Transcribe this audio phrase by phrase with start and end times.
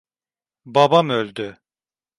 [0.65, 1.59] Babam öldü.